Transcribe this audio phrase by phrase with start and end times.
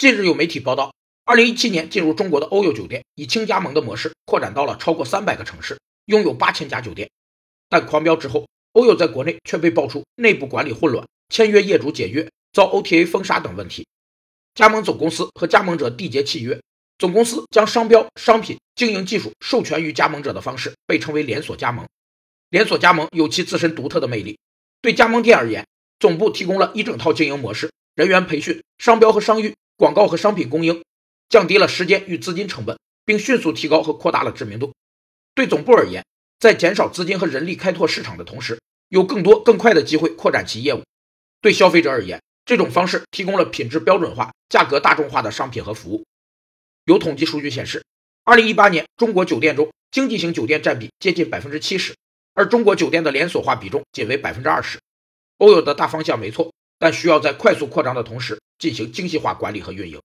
[0.00, 0.94] 近日有媒体报道
[1.26, 7.10] ，2017年进入中国的欧友酒店以轻加盟的模式扩展到了超过300个城市，拥有8000家酒店。
[7.68, 13.86] 但狂飙之后，欧友在国内却被爆出内部管理混乱、签约业主解约、遭 OTA 封杀等问题。
[14.54, 16.58] 加盟总公司和加盟者缔结契约，
[16.96, 21.86] 总公司将商标、商品、经营技术授权于加盟者的方式被称为连锁加盟。
[22.48, 24.38] 连锁加盟有其自身独特的魅力，
[24.80, 25.66] 对加盟店而言，
[25.98, 29.52] 总部提供了一整套经营模式、人员培训、商标和商誉。
[29.80, 30.84] 广告和商品供应，
[31.30, 34.74] 降低了时间与资金成本，并迅速提高和扩大了知名度。
[35.34, 36.04] 对总部而言，
[36.38, 40.82] 在减少资金和人力开拓市场的同时，有更多更快的机会扩展其业务。
[41.40, 46.04] 对消费者而言，这种方式提供了品质标准化、价格大众化的商品和服务。
[46.84, 47.82] 有统计数据显示
[48.26, 51.96] ，2018年中国酒店中经济型酒店占比接近百分之七十，
[52.34, 54.78] 而中国酒店的连锁化比重仅为百分之二十。
[55.38, 56.52] 欧有的大方向没错。
[56.82, 60.00] 但需要在快速扩张的同时进行精细化管理和运营。